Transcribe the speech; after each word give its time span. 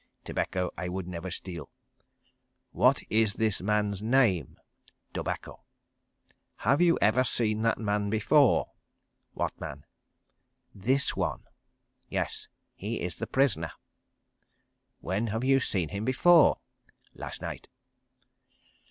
"Tobacco 0.23 0.71
I 0.79 0.89
would 0.89 1.07
never 1.07 1.29
steal." 1.29 1.69
"What 2.71 3.03
is 3.11 3.35
this 3.35 3.61
man's 3.61 4.01
name?" 4.01 4.57
"Tobacco." 5.13 5.61
"Have 6.65 6.81
you 6.81 6.97
ever 6.99 7.23
seen 7.23 7.61
that 7.61 7.77
man 7.77 8.09
before?" 8.09 8.71
"What 9.35 9.61
man?" 9.61 9.85
"This 10.73 11.15
one." 11.15 11.43
"Yes. 12.09 12.47
He 12.73 12.99
is 12.99 13.17
the 13.17 13.27
prisoner." 13.27 13.73
"When 15.01 15.27
have 15.27 15.43
you 15.43 15.59
seen 15.59 15.89
him 15.89 16.03
before?" 16.03 16.57
"Last 17.13 17.39
night." 17.43 17.69